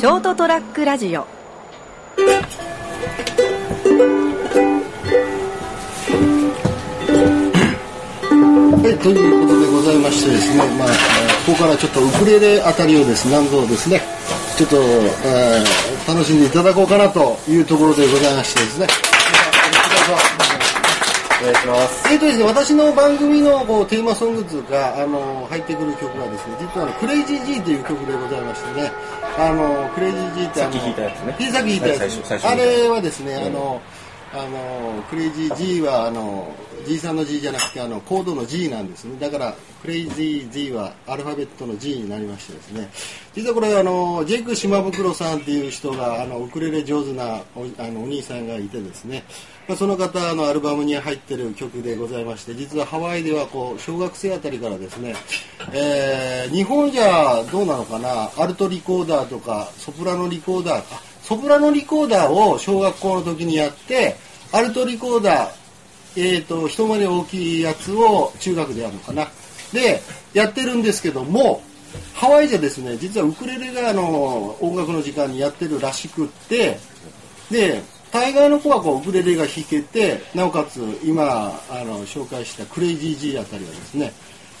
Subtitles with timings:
[0.00, 1.26] ショートトラックラジオ は
[8.82, 10.94] い、ということでございましてですね、まあ、えー
[11.44, 14.00] ここからちょっとウクレレあたりをですね、なんぞですね、
[14.56, 18.86] ちょっと、えー楽しんでいただこうかなというところでございましてですね。
[21.42, 22.08] お願いします。
[22.10, 28.92] えーとですね、私の番組のこうテーマソングズがあの入ってくる曲がですね、実はあのクレイジー G という曲でございましてね、
[29.38, 31.50] あのクレイジー G ってあのさっき弾いたやつね。
[31.52, 33.80] さっき弾いたやつ、はい最初最初あれはですね、あの
[34.32, 36.54] あのクレイジー G はあの
[36.86, 39.18] G さんの G じゃなくてあのコードの G なんですね。
[39.18, 42.90] だからクレイジー G はアルファベットの G になりましてですね。
[43.34, 49.24] 実はこれあのジェイク島袋さんっていう人があのウクレレ上手なおあのお兄さんがいてですね。
[49.68, 55.14] まあ、その方のアルバムに入ってる曲でございまして実はハワイではこう小学生あたりからですね、
[55.72, 58.30] えー日本じゃどうなのかな？
[58.36, 61.10] アルトリコーダーとかソプラノリコーダー？
[61.22, 64.16] ソプラノリコーダーを小学校の時にやって
[64.52, 65.60] アルトリコーダー
[66.16, 69.28] えー、と一回り大きいやつを中学でやるのかな
[69.72, 70.00] で
[70.34, 71.62] やってるんですけども
[72.14, 76.78] ハワイじゃですね実はウクレレがあの音楽の時間にやってるらしくって
[77.50, 84.12] で大概の子はこうウクレレが弾けてなおかつ今あの紹介したクレイジー G あたりはですね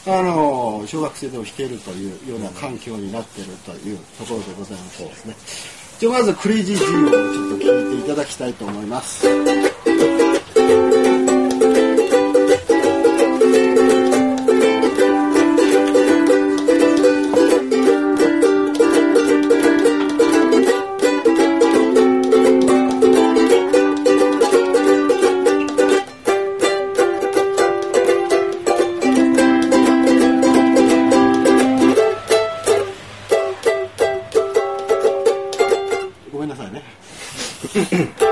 [0.06, 5.36] あの小学生でも弾けるというような環境になってるというところでございましてですね
[5.98, 9.26] じゃあまずクレイジー G をちょっと聞いていただきたいと思います。
[36.32, 36.82] ごめんなさいね。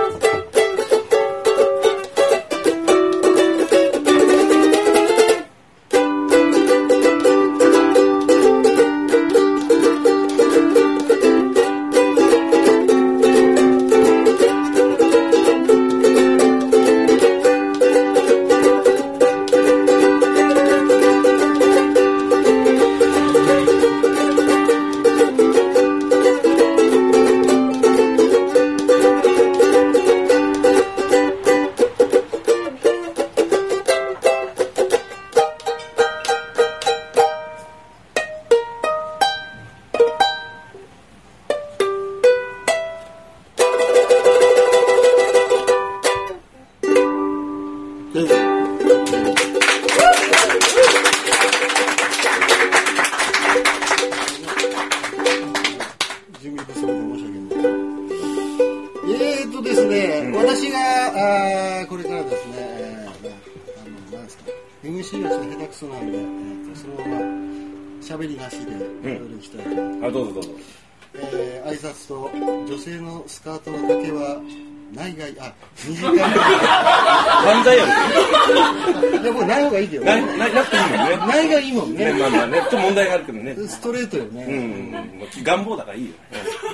[75.19, 75.55] ないがいあ
[75.87, 76.19] 短い。
[76.19, 81.27] 犯罪 やいやこれない方がいいけどな、ねな、なくていいもんね。
[81.27, 81.73] ないがいい。
[81.73, 83.57] もんねね、まあまあね、ちょっと問題があるけどね。
[83.69, 86.12] ストレートようね、う願望だからいいよ。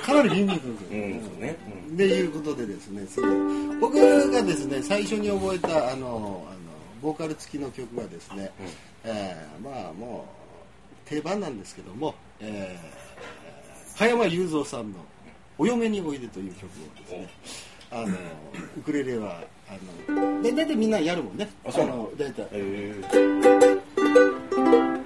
[0.04, 1.56] かなりビンビンくるけどうん、そうね。
[1.96, 3.28] でいうことでですねそれ
[3.80, 3.96] 僕
[4.32, 6.60] がですね最初に覚えたあのあの
[7.00, 8.50] ボーカル付きの曲がですね、
[9.04, 14.98] えーまあもう定番なんですけども、えー、加山雄三さんの
[15.58, 16.68] 「お嫁においで」という曲を
[17.00, 17.28] ですね
[17.94, 18.06] あの
[18.76, 19.76] ウクレレはあ
[20.10, 21.48] ので大体みんなやるもんね。
[21.64, 21.96] あそうなの？
[21.98, 22.48] の大体。
[22.52, 22.92] え。
[24.50, 25.03] ー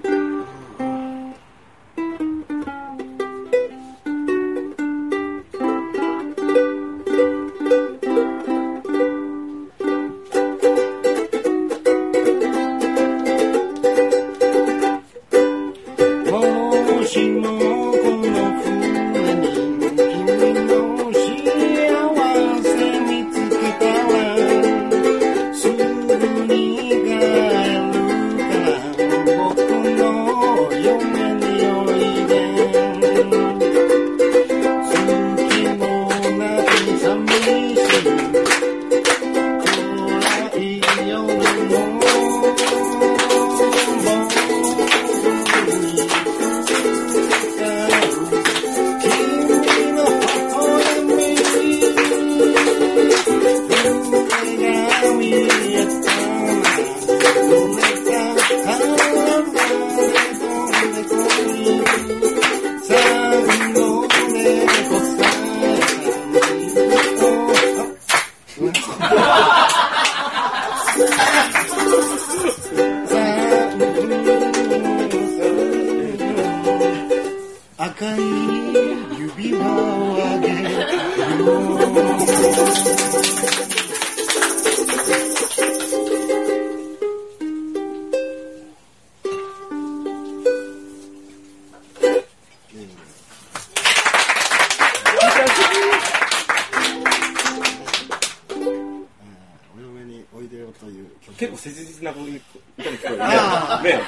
[102.04, 103.90] な歌に聞こえるあね。
[103.92, 104.00] ね。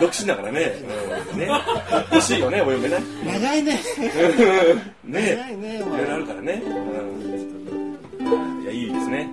[0.00, 0.74] 独身だからね。
[1.32, 1.48] うんね。
[2.12, 2.98] 欲しいよね、お嫁ね。
[3.24, 3.72] 長いね
[5.04, 5.36] ね。
[5.36, 6.62] 長いねいろいろあるからね。
[6.64, 9.28] うんいや、いいですね。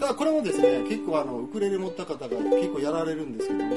[0.00, 3.76] ただこれもですね結構あのウクレレ持った方が結構やられるんですけども、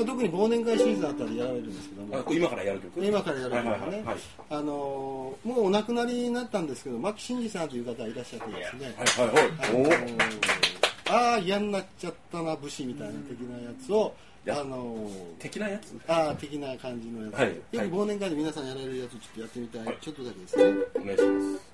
[0.00, 2.24] まあ、特に忘年会シーズンあたりやられるんですけども。
[2.32, 3.04] 今からやる曲？
[3.04, 4.16] 今からやるはいのがねはいはいはい。
[4.50, 8.94] あのーもうお亡くなりになったんですけど牧真司さんという方がいらっしゃってですね。
[8.96, 9.86] はいはいはい。
[9.86, 14.14] ーああ嫌になっちゃったな武士みたいな的なやつを
[14.48, 15.08] あのー
[15.38, 15.98] 的なやつ？
[16.06, 19.98] ああ的な感じのやつ、はいよくはい忘年会で皆さんやられるやつちょっとやってみたい、はい。
[20.00, 20.64] ちょっとだけですね。
[20.96, 21.69] お願いします。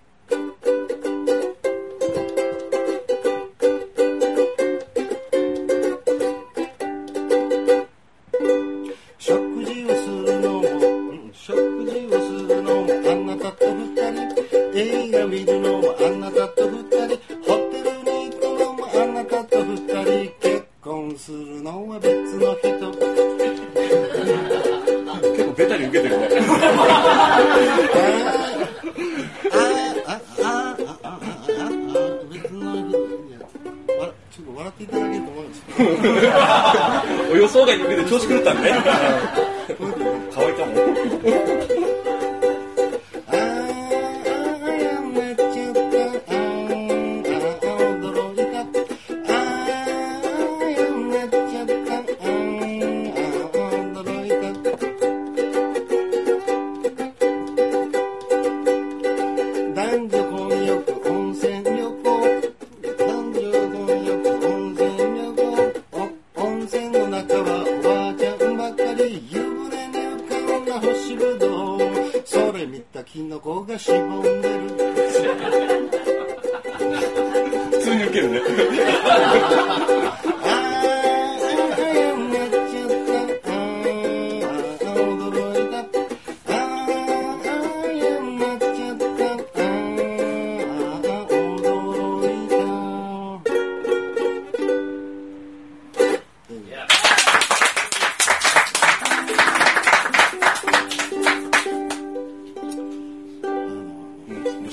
[21.76, 22.08] 顔は別
[22.38, 22.70] の人。
[25.20, 26.28] 結構ベタに受けてるね。
[29.52, 29.54] あ
[30.06, 31.68] ああああああ
[32.32, 32.96] 別の人。
[34.30, 38.72] ちょっと笑っていただけると思うんですけ予想外に受けて調子狂ったんで。
[38.72, 39.45] ね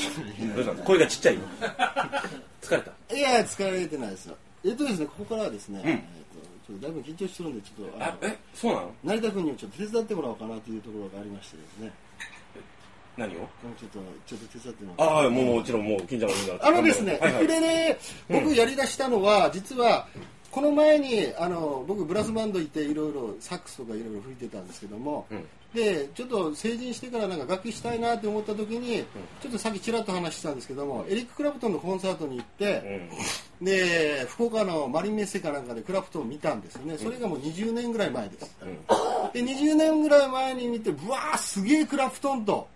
[0.55, 1.41] どうしたどうした声がちっちゃいよ。
[2.61, 3.15] 疲れた？
[3.15, 4.38] いや疲れてないですよ。
[4.65, 5.89] えっとですねここからはですね、うん。
[5.89, 6.03] えっと
[6.67, 8.91] ちょっとだいぶ緊張してるんでちょっとあえ、そうなの？
[9.03, 11.91] 成田君にもちょっと手伝ってもらおうかなというところがありましてですね。
[13.15, 13.38] 何を？
[13.38, 16.67] ちょっとちょっと手伝ってもらおうああ、もうもちろんもう近所のみんな。
[16.67, 17.44] あのですね、はいはい。
[17.44, 20.07] ウクレレ、僕やりだしたのは、実は、
[20.50, 29.03] この前に、あの、僕ブラスバンド行っていろいろサックスとかいろいろ吹いてたんですけども、うんで、ちょっと成人してからなんか楽器したいなって思った時に、
[29.42, 33.10] ちょっとさっきちらっと話してたんですけども、エリック・クラプトンのコンサートに行って、
[33.60, 33.65] うん。
[33.65, 36.98] で、福岡のマリンメッセかなんかでクラプトンを見たんですよね。
[36.98, 38.56] それがもう20年ぐらい前です。
[39.34, 42.68] で、20年ぐらい前に見て、ぶわーすげえクラプトンと。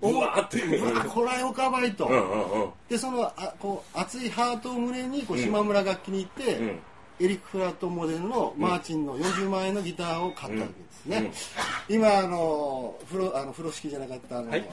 [0.00, 2.06] うわーってうわーこらよかばいと。
[2.06, 2.70] うんうんうん。
[2.88, 6.78] でそのあこう熱いハートを胸にこう島村楽器に行って、うん
[7.20, 11.30] エリック・フラットンモデルのマーチンの40万円のギターを買ったわけですね、
[11.88, 14.68] 今あの風呂あの風呂敷じゃなかったあの,、はい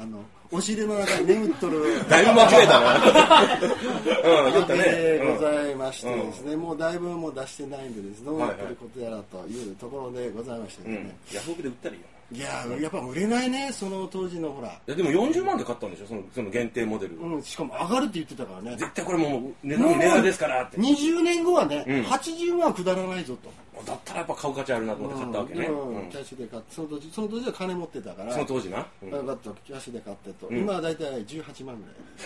[0.00, 2.94] あののお尻の中に眠っとるだいぶ間違えたな。
[4.46, 5.20] うん、言ったね。
[5.36, 11.16] ございましてですね、もうだいぶもう出してないんでですねどうなってることやらというところでございましてですうんね、。
[11.32, 12.06] ヤフオクで売ったらいいよ。
[12.34, 16.06] いややっぱ売れないねその当時のほら、いやでも40万で買ったんでしょ？
[16.06, 17.16] そのその限定モデル。
[17.16, 20.76] うん、しかも上がるって言ってたからね絶対これもう値段値段ですからって。
[20.78, 23.50] 20年後はね、うん80万はくだらないぞと。
[23.84, 25.66] だったらやっぱ買う価値あるなと思って買ったわけね。
[25.66, 28.86] うんうんキャッシュで買ってその時その時は金持ってたからその当時な？
[29.02, 31.76] うん分かったキャッシュで買ってと、ん今は大体18万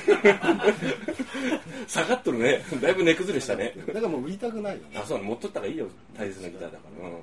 [0.06, 0.38] ぐらい
[1.88, 2.62] 下がっとるね。
[2.80, 3.74] だいぶ値崩れしたね。
[3.86, 5.86] だからもう売りたくないよねあ、そう持っとったらいいよ。
[6.16, 7.08] 大切なギターだから。
[7.08, 7.14] うん。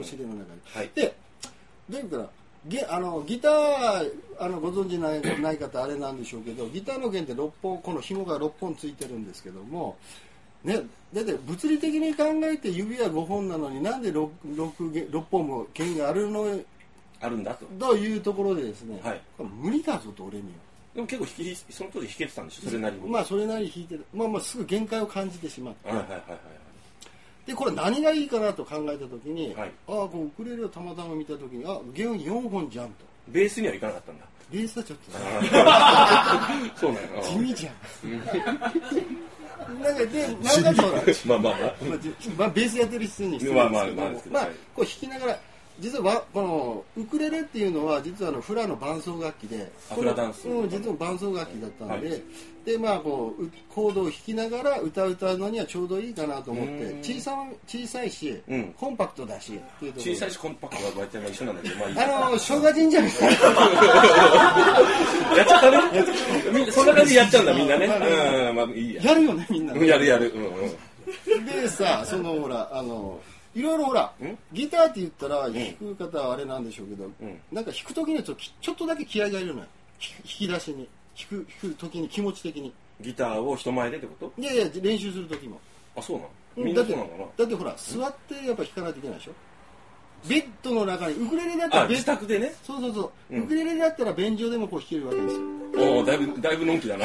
[0.00, 1.14] お尻の中に、はいで
[1.88, 2.26] どういうかな
[2.66, 9.96] ゲあのギターあのご存知ないない方あれなんでしょうけどギターの弦って6本この紐が6本ついてるんですけども
[10.64, 10.80] ね、
[11.12, 16.58] だって物理的に考えて指は5本なのになんで 6, 6, 弦6本も弦があるの？
[17.20, 17.66] あるんだと。
[17.78, 19.20] というところでですね、はい
[19.62, 20.48] 無理だぞと俺には。
[20.94, 22.68] でも結構弾き、その当時弾けてたんでしょ？
[22.70, 23.10] それなりに。
[23.10, 26.38] まあそれなりに弾いてるまあまあすぐ限界を感じてしまって、はいはいはいはい。
[27.46, 29.72] でこれ何がいいかなと考えた時に、はい。
[29.88, 32.92] ああこうウクレレをたまたま見た時にあ弦4本じゃんと。
[33.28, 34.24] ベースにはいかなかったんだ。
[34.50, 35.10] ベースはちょっと。
[36.80, 37.74] そうなんや地味じゃん。
[39.82, 40.28] なんかで
[40.62, 41.74] なんかほらまあまあまあ。
[42.36, 45.38] まあベースやってる人に失礼ですけどまあまあまあまあはいこう弾きながら
[45.80, 49.70] 実はわこのウクレレっていうのは実はあのフラの伴奏楽器で。
[49.90, 50.48] あフラダンス。
[50.48, 52.22] うん、実は伴奏楽器だったんで、はい。
[52.64, 57.00] でまあこううコードを弾きながら歌う歌うのにはちょうどいいかなと思ってうん。
[57.00, 57.32] 小さ
[57.66, 58.72] 小さいし、うん。
[58.78, 59.58] コンパクトだし
[59.98, 61.98] 小さいしコンパクトが割と一緒なんだけどまあいい。
[61.98, 63.40] あの生姜神社みたいな。
[65.36, 65.78] やっちゃったね。
[66.52, 67.86] みんなそんな感じでやっちゃうんだみんなね。
[67.86, 69.02] うんまあいいや。
[69.02, 70.32] やるよねみんなやるやる。
[70.34, 71.44] うんうん。
[71.44, 73.18] でさそのほらあの
[73.54, 74.38] いろいろほらん？
[74.52, 77.12] ギターって言ったら弾く方はあれなんでしょうけど、ん。
[77.52, 79.66] なんか弾く時にはちょっとちょっとだけ気合がいるのよ。
[80.00, 80.88] 弾弾き出しに。
[81.16, 82.72] 弾く弾く時に気持ち的に。
[83.00, 84.40] ギターを人前でってこと？
[84.40, 85.60] いやいや練習する時も。
[85.96, 86.24] あそうな
[86.64, 86.74] の？
[86.74, 89.32] だってだってほら座ってやっぱ弾かないといけないでしょ？
[90.28, 92.52] ベッドの中にウクレレだったらベッ自宅でね。
[92.62, 93.44] そうそうそう、うん。
[93.44, 95.40] ウクレレだったら便所でもこう弾けるわけですよ。
[95.76, 97.04] おおだいぶだいぶのんきだな。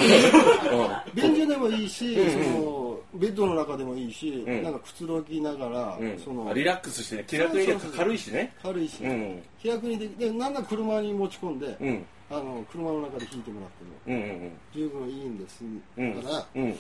[1.14, 4.64] 便所でもいいし、うんうんそのベッドの中でもいいし、うん。
[4.64, 6.20] なんかくつろぎながら、うん。
[6.20, 7.26] そのあリラックスしてね。
[7.28, 8.54] 気楽に軽いしね。
[8.62, 9.42] 軽いし、うん。
[9.60, 12.06] 気楽にできでなんなら車に持ち込んで、うん。
[12.30, 15.64] あの車の中で弾いてもらってもうんうん十分いいんです。
[15.98, 16.22] うん。
[16.22, 16.78] から、うん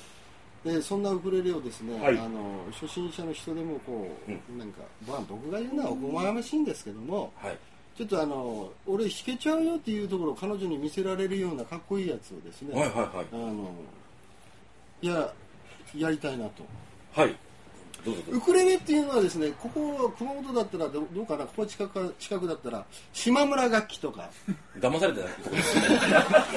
[0.63, 2.17] でそんなウクレレをですね、はい。
[2.17, 7.57] あの初心者の人でもこう、うなんか、まあ、僕が言うのはおこがましいんですけどもはい。
[7.97, 13.25] ちょっとあの俺弾けちゃうよっていうところを彼女に見せられるようなかっこいいやつをですね、はいはいはい。
[13.33, 13.71] あの
[15.01, 15.33] いや
[15.95, 16.63] やりたいなと。
[17.13, 17.35] はい
[18.31, 24.29] ウクレレっていうのはですねここ熊本だったらどどうかなここ近くか近くだったら島村楽器とか。
[24.79, 25.29] 騙されてない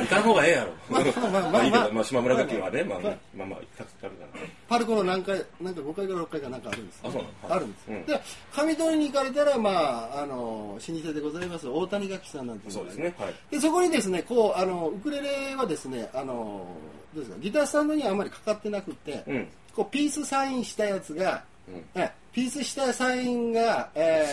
[0.03, 0.73] 行かん方がええやろ。
[0.89, 3.17] まあまあまあまあいいけどまあ島村楽器はねまあまあ。
[3.37, 4.47] まあまあたくさんあるから。
[4.69, 7.25] パルコの何回なんか5回から6回かなんかあるんです、あそうなの？
[7.25, 8.07] はいあるんです、うん。
[8.07, 8.21] で
[8.53, 9.71] 上取りに行かれたらま
[10.15, 13.15] ああの老舗でございます大谷楽器さんなんていうそうですね。
[13.19, 13.35] はい。
[13.51, 16.67] でそこにですねこうあのウクレレはですねあの
[17.15, 21.85] どうですかギタースタンドにはあまりかかってなくて、うんこうピースサインしたやつが、うん。
[21.95, 24.25] えピースしたサインが、え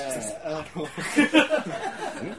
[0.45, 0.87] ー、 あの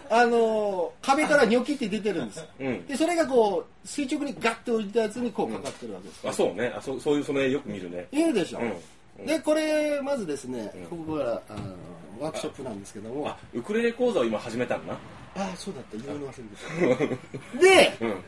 [0.24, 2.86] あの壁からニョキって出てるんです、うん。
[2.86, 6.72] でそれがこう垂直にガッて置いたやつにこうかかってるわけです、あそうね。
[6.74, 8.06] あそうそういうそれよく見るね。
[8.10, 9.26] いいでしょ、うん。
[9.26, 10.86] でこれまずですね、うん。
[10.86, 11.74] ここからあの
[12.20, 13.28] ワークショップなんですけども。
[13.28, 14.98] あウクレレ講座を今始めたんだな。
[15.44, 15.96] ああそうだった。
[15.98, 17.16] 言うの忘れて
[17.58, 17.60] た。
[17.60, 18.24] でうん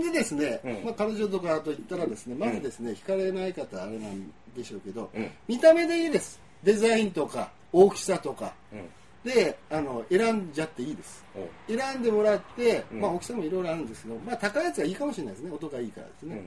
[0.00, 0.84] でですね、うん。
[0.84, 5.30] まあ、彼女とかと言ったらですねまずですね、惹かれない方あれなんでしょうけど、うん。
[5.48, 6.40] 見た目でいいです。
[6.62, 8.52] デザインとか大きさとか。
[8.72, 8.88] うん。
[9.24, 11.24] であの選んじゃっていいです。
[11.36, 11.76] おう。
[11.78, 13.00] 選んでもらって、うん。
[13.00, 15.50] まあ、大きさもいろいろあるんですけど、まあ、高いやつがいいかもしれないですね。
[15.52, 16.44] 音がいいからですね、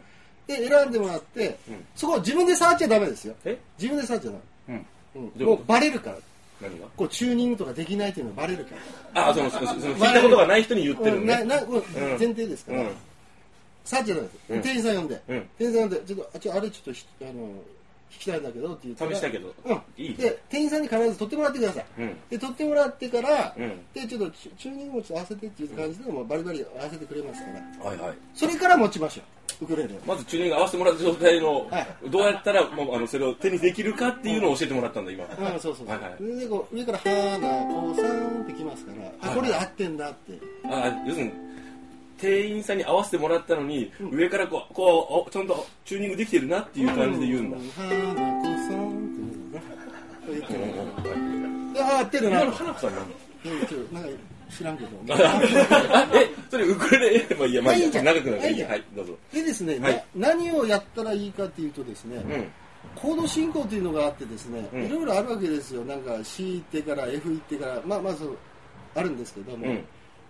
[0.50, 0.56] うん。
[0.56, 1.86] で選んでもらって、うん。
[1.96, 3.36] そこを自分で触っちゃダメですよ。
[3.46, 3.58] え？
[3.80, 4.84] 自分で触っちゃダメ、
[5.16, 5.22] うん。
[5.24, 5.38] うん。
[5.38, 5.58] どういうこと？
[5.58, 6.18] もうバレるから。
[6.62, 6.88] 何が？
[6.98, 8.76] こうチューニングとかできないっていうのはバレるか
[9.14, 9.30] ら。
[9.30, 11.72] あそのそのその聞いたことがない人に言ってるうんねななうん。
[11.72, 12.88] 前提ですから、うん
[13.86, 14.62] 触っちゃうん。
[14.62, 15.50] 店員さん呼んで、うん。
[15.58, 19.54] 店員さん呼んでちょっとあちょあれちょっとひあの弾きたいんだけどって言ったら試したけど。
[19.66, 19.82] うん。
[19.98, 22.18] いいで店員さんに必ず取ってもらってください、うん。
[22.30, 23.86] で取ってもらってから、うん。
[23.94, 27.48] でちょっとチューニングもちょっと合わせてっていう感じでもうバリバリ合わせてくれますか
[27.80, 27.90] ら。
[27.90, 28.18] はいはい。
[28.34, 29.26] それから持ちましょう
[29.62, 30.00] ウクレレを。
[30.06, 32.10] まずチューニング合わせてもらった状態のはい。
[32.10, 35.26] どうやったらもうあのそれを手にできるかっていうのを教えてもらったんだ今。
[35.26, 36.40] うん、そうそうそう、はいはい。
[36.40, 40.34] でこう上から「はなこうさん」ってきますから、あはいこれで合ってんだって。
[40.66, 41.32] あ要するに
[42.18, 47.58] 店員さんに合わせてもらったのに、上からこうこうおちゃんとチューニングできてるなっていう感じで言うんだ、
[51.78, 52.52] あ合ってるな。
[52.52, 53.06] 花子さんなの
[53.92, 54.10] なんか
[54.50, 54.90] 知らんけど。
[55.10, 58.06] あ えそれウクレレまあいいやまあいいやいいじゃん。
[58.06, 59.18] 長くなるいいはいどうぞ。
[59.34, 60.06] でですね、はい。
[60.16, 62.52] な何をやったらいいかっていうとですね、うん。
[62.96, 64.86] コード進行というのがあってですね、うん。
[64.86, 65.84] いろいろあるわけですよ。
[65.84, 68.38] なんか C 行ってから F 行ってからまあまあそう
[68.96, 69.86] あるんですけども、うん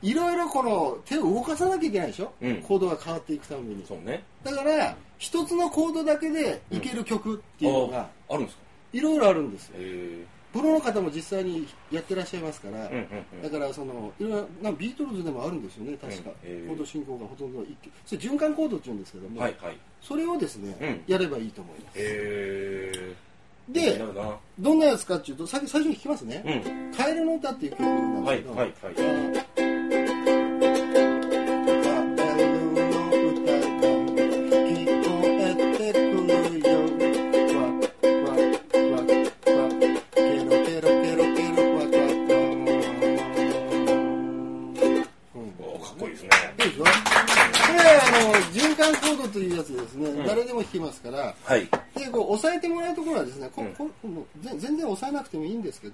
[0.05, 2.55] いろいろこの手を動かさなきゃいけないでしょ、うん。
[2.61, 3.83] コードが変わっていくために。
[3.87, 4.23] そうね。
[4.43, 8.63] だから一つのコードだけでいける曲っていうのがああるんですか？
[8.93, 9.75] いろいろあるんですよ。
[9.79, 19.77] へプロの方も実際にやってらっしゃいますから、えうんだからそのいろいろなビートルズでもあるんですよね確か、コード進行がほとんど一それ循環コードっていうんですけども、はいはい。
[20.01, 21.01] それをですね、うん。
[21.07, 21.99] やればいいと思います。
[21.99, 23.15] へえ。
[23.67, 23.99] で
[24.59, 26.43] どんなやつかっていうとさ最初に聞きますね。
[26.45, 29.54] うん「カエルの歌」っていう曲なんですけど、はいはいはい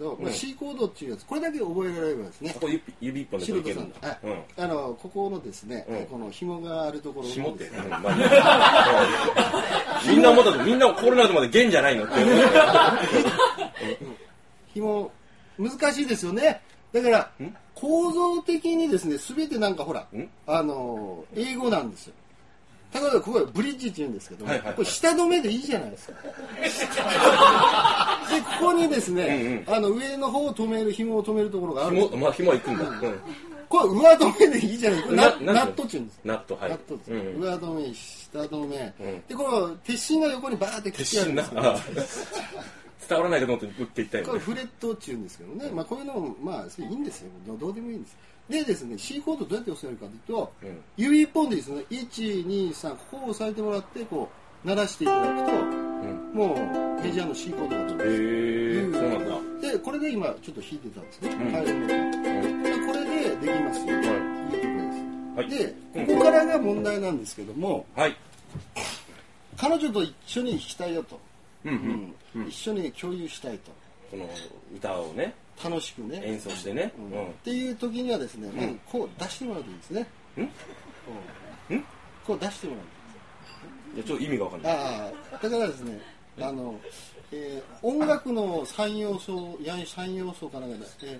[0.02, 2.52] ど、まあ、C コードっていうやつこれだけ覚えられればですね。
[2.54, 4.20] ここ指指一本で素いけるんだ。
[4.24, 4.44] うん。
[4.58, 6.06] あのここのですね、うん。
[6.08, 7.30] この紐があるところを。
[7.30, 7.90] 紐って、うん。
[7.90, 8.12] まあ
[10.08, 12.14] みんな思ったとみんなコロナとまで弦じゃないのって。
[14.74, 15.12] 紐
[15.58, 16.62] 難しいですよね。
[16.92, 17.56] だからん。
[17.76, 20.30] 構造的にですね全てなんかほらん。
[20.48, 22.14] あの英語なんですよ
[22.94, 24.76] 例えばここはブリッジって言うんですけども、はいはいはい。
[24.76, 26.14] これ下止めでいいじゃないですか。
[28.30, 32.08] でここにですね、あの上の方を止める紐を止めるところがあるんです。
[32.10, 33.20] 紐まあ紐は行くんだ、うん。
[33.70, 35.04] これ上止めでいいじゃない。
[35.04, 36.20] これナななんナットって言うんです。
[36.26, 36.70] ナットはい。
[36.70, 39.24] ナットです、うん上止め下止め、うん。
[39.28, 42.28] でこの鉄心が横にバーって鉄切ってあるんです。
[43.08, 47.30] 伝わらないかと思って打っていったよこれねフレットって言うんですけどね、まあ、こういうのもまあいいんですよ。
[47.46, 48.16] どどうでもいいんです
[48.50, 50.82] でですね C コードどうやって押さえるかというと、うん。
[50.98, 54.30] 指一本でですね123ここを押さえてもらってこ
[54.64, 56.32] う鳴らしていただくとうん。
[56.34, 56.58] もう
[57.02, 59.72] メジャーの C コードが出へるえそうなんだ。
[59.72, 61.36] でこれで今ちょっと弾いてたんですね、う
[61.74, 62.64] ん。
[62.64, 64.06] でこれでできますよ、はい。
[64.48, 64.84] い、いと
[65.36, 65.50] こはい。
[65.50, 68.16] ですでここからが問題なんですけどもはい。
[69.58, 71.20] 彼女と一緒に弾きたいよと、
[71.66, 72.42] うんうん。
[72.42, 72.48] うん。
[72.48, 73.72] 一緒に共有したいと。
[74.10, 74.30] この
[74.76, 75.34] 歌をね
[75.64, 76.22] 楽しくね。
[76.26, 76.92] 演奏してね。
[76.98, 77.28] うん。
[77.28, 80.02] っていう時にはですね、まずこう出してもらうといいですね。
[80.02, 80.06] ん？
[80.06, 80.52] こ
[81.70, 81.84] ううん？
[82.26, 82.84] こう出してもらう。
[83.96, 84.74] いやちょっと意味がわかんない。
[84.74, 86.00] ああ、だからですね、
[86.40, 86.80] あの、
[87.32, 91.20] えー音楽の三要素、や三要素かなんかで、え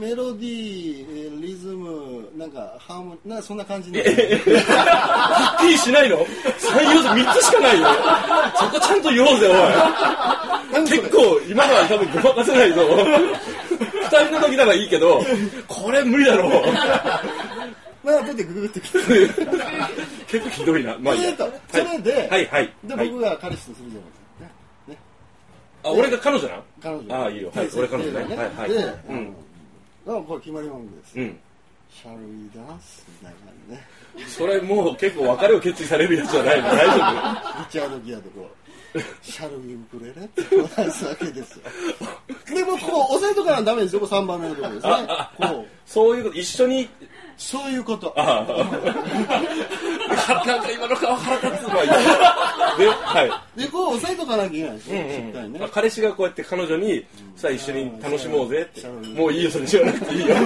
[0.00, 4.02] メロディー、えーリズム、なんかハーモニー、なんかそんな感じで。
[5.62, 6.24] はっきりしないの ?3
[6.94, 7.86] 要素3つしかないよ。
[8.56, 10.82] そこちゃんと言おうぜ、おい。
[10.82, 12.82] 結構、今のは多分ごまかせないぞ。
[14.10, 15.22] 二人の時ならいいけど、
[15.68, 16.50] これ無理だろう。
[18.04, 18.98] まあ、後でググってきて。
[20.26, 20.96] 結構ひどいな。
[20.98, 21.28] まあいいや。
[21.28, 22.72] えーとそれで、はい、はい。
[22.84, 24.24] で、はい僕が彼氏とするじゃないですか。
[24.40, 24.50] ね
[24.88, 24.98] ね
[25.84, 26.62] あ、俺が彼女なの？
[26.82, 27.14] 彼女。
[27.14, 27.52] ああ、いいよ。
[27.54, 28.36] はい、俺彼女ね。
[28.36, 28.70] はい、はい。
[28.70, 28.76] で、
[29.08, 29.36] うん。
[30.08, 31.20] あのこれ決まり文句です。
[31.20, 31.38] うん。
[31.92, 33.04] Shall we dance?
[33.20, 33.86] みたいな感じね。
[34.26, 36.68] それもう結構別れを決意されるやつじゃないの？
[36.68, 36.94] 大丈
[37.60, 38.50] リチャード・ギアでこ
[38.94, 41.62] う、シャルウィウクレレってこう出すわけですよ。
[42.54, 44.92] でもこう押さえとかなダメですよ、これ3番目のところですね。
[45.38, 46.88] こう、夫そういうこと、一緒に、
[47.38, 48.12] そういうこと。
[48.16, 48.46] ああ。
[50.46, 51.94] なんか今の顔腹立つわ、今。
[52.78, 53.60] で、はい。
[53.60, 55.68] で、こう押さえとかなきゃいけないですよ、うんしっかりねあ。
[55.68, 59.14] 彼氏がこうやって彼女に、さあ一緒に楽しもうぜってうん。
[59.14, 60.36] もういいよ、それじゃなくていいよ。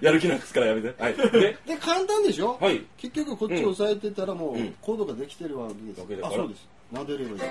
[0.00, 0.94] やる気なくすからやめて。
[1.02, 1.14] はい。
[1.16, 2.58] で、で、簡単でしょ？
[2.60, 6.68] はい結局こっち押さえてたらもううんコードができてるわけですわけだからあ、そうです。
[6.92, 7.50] 撫でればいいですよ。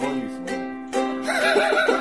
[0.00, 1.97] あ、いいですね。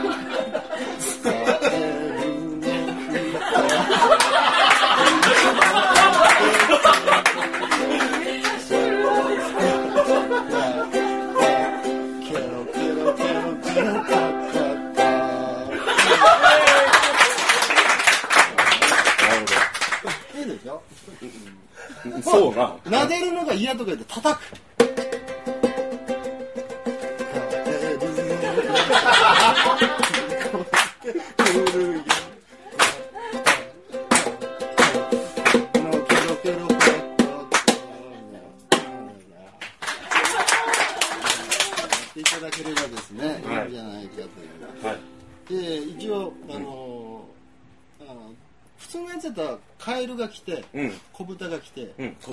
[22.58, 22.76] な。
[22.86, 24.67] 撫でるのが嫌とか言って叩く。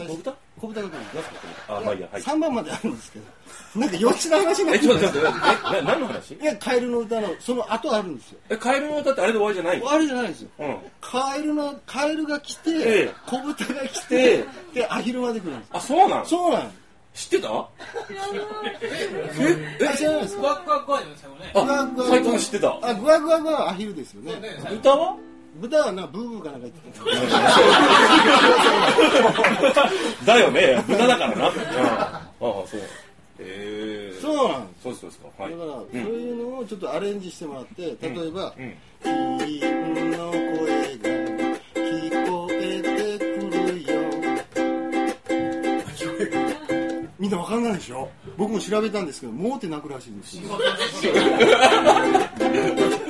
[0.09, 0.37] 小豚？
[0.61, 1.31] 小豚が来るんです
[1.69, 2.23] あ、まあいいや、はい。
[2.23, 3.81] 3番まであるんですけど。
[3.81, 6.35] なんか幼稚な話になえ、ってちょっと待って、え、な何の話？
[6.35, 8.38] いやカエルの歌のその後あるんですよ。
[8.51, 9.90] え、カエルの歌ってあれで終わりじゃないの？
[9.90, 10.49] あれじゃないですよ。
[10.61, 10.77] うん。
[11.01, 13.14] カエルのカエルが来て、ええ。
[13.27, 15.71] 小豚が来てでアヒルまで来るんです。
[15.73, 16.27] あ、そうなん？
[16.27, 16.71] そうなん
[17.14, 17.69] 知ってた？
[18.81, 20.23] え、え知らない。
[20.23, 21.53] ですかクワクワクワじゃないですかね。
[21.55, 22.79] あ、斉藤さん知ってた。
[22.83, 24.33] あグワグワグワはアヒルですよね。
[24.73, 25.17] 歌は？
[25.61, 26.83] 豚はなブーブーかなんか言って
[30.25, 30.83] ただよね。
[30.88, 31.49] 豚だからな。
[31.49, 31.55] うん。
[31.57, 32.81] ああ、そう。
[33.38, 34.21] ええ。
[34.21, 35.29] そうなんですそうです、そうですか。
[35.43, 35.53] はい。
[35.53, 37.93] だから、うそういうのをちょっとアレンジしてもらって、例
[38.29, 38.75] えば、うん。
[39.03, 40.38] 君の声
[40.99, 41.09] が
[41.75, 43.25] 聞こえてく
[43.73, 43.95] るよ。
[47.19, 50.43] みんなわかんないでしょ僕も調べたんですけど、もうって泣くらしいんですよ。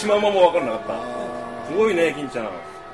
[0.00, 1.68] シマウマも分からなかった。
[1.68, 2.50] すごいね金ちゃん。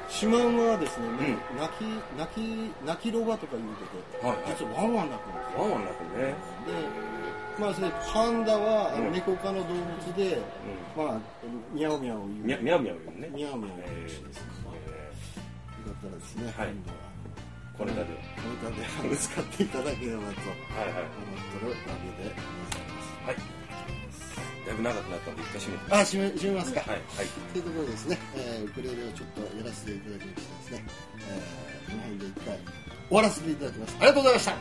[0.09, 1.39] シマウマはですね、ん。
[1.55, 1.87] 泣き
[2.19, 3.87] 泣き泣きロバとか言うて
[4.19, 4.59] て、はいはい。
[4.59, 5.63] 実はワンワン鳴くんですよ。
[5.63, 6.35] ワンワン鳴くね。
[6.67, 6.83] で
[7.63, 9.13] まあそれパンダはうん。
[9.13, 9.87] 猫科の動物
[10.19, 10.43] で、
[10.99, 11.21] まあ
[11.71, 12.59] ミャオミャオ言う。
[12.59, 13.31] ミャミャウミャウ言うね。
[13.31, 13.77] ミャオミャオ。
[13.77, 14.19] 言うえー。
[15.87, 16.75] よかったらですね、はい。
[16.75, 17.07] 今度は。
[17.79, 20.51] これだけこの歌であの使っていただければと思って
[21.63, 23.31] るわけでございます。
[23.31, 23.66] はい
[24.83, 27.01] だいぶ長くなったんで一回閉めてあ閉め閉めますか、はいはい。
[27.53, 30.85] というところでですね、えーウクレレをちょっとやらせていただきましてですね、
[31.19, 31.47] えー
[31.87, 32.59] この辺で一回
[33.09, 33.97] 終わらせていただきます。
[33.99, 34.51] ありがとうございました。
[34.53, 34.57] ー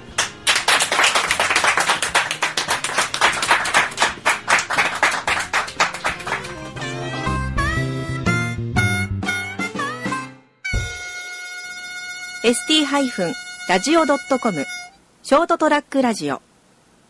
[12.45, 14.65] ST-radio.com
[15.23, 16.41] ショートトラックラジオ